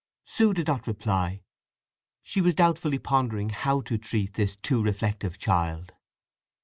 [0.25, 1.43] Sue did not reply.
[2.23, 5.93] She was doubtfully pondering how to treat this too reflective child.